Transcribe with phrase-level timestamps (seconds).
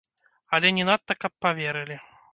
[0.57, 2.03] Але не надта каб паверылі.